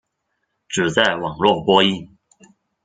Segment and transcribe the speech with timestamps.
[0.67, 2.17] 只在网络播映。